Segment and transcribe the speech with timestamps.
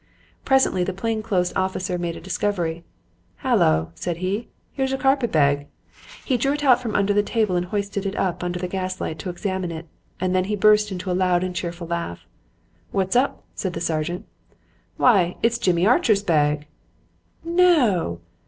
[0.45, 2.83] "Presently the plain clothes officer made a discovery.
[3.35, 5.67] 'Hallo,' said he, 'here's a carpet bag.'
[6.25, 9.19] He drew it out from under the table and hoisted it up under the gaslight
[9.19, 9.85] to examine it;
[10.19, 12.25] and then he burst into a loud and cheerful laugh.
[12.91, 14.25] "'What's up?' said the sergeant.
[14.97, 16.65] "'Why, it's Jimmy Archer's bag.'
[17.43, 18.21] "'No!'